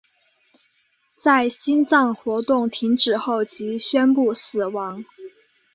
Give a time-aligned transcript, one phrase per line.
[1.23, 5.05] 在心脏活动停止后即宣布死亡。